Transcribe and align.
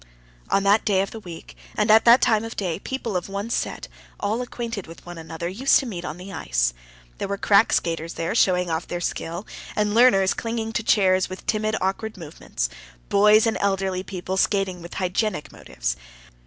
On 0.49 0.63
that 0.63 0.83
day 0.83 1.01
of 1.03 1.11
the 1.11 1.19
week 1.19 1.55
and 1.77 1.91
at 1.91 2.05
that 2.05 2.21
time 2.21 2.43
of 2.43 2.55
day 2.55 2.79
people 2.79 3.15
of 3.15 3.29
one 3.29 3.51
set, 3.51 3.87
all 4.19 4.41
acquainted 4.41 4.87
with 4.87 5.05
one 5.05 5.19
another, 5.19 5.47
used 5.47 5.77
to 5.77 5.85
meet 5.85 6.03
on 6.03 6.17
the 6.17 6.33
ice. 6.33 6.73
There 7.19 7.27
were 7.27 7.37
crack 7.37 7.71
skaters 7.71 8.15
there, 8.15 8.33
showing 8.33 8.71
off 8.71 8.87
their 8.87 8.99
skill, 8.99 9.45
and 9.75 9.93
learners 9.93 10.33
clinging 10.33 10.73
to 10.73 10.81
chairs 10.81 11.29
with 11.29 11.45
timid, 11.45 11.75
awkward 11.81 12.17
movements, 12.17 12.67
boys, 13.09 13.45
and 13.45 13.57
elderly 13.59 14.01
people 14.01 14.37
skating 14.37 14.81
with 14.81 14.95
hygienic 14.95 15.51
motives. 15.51 15.95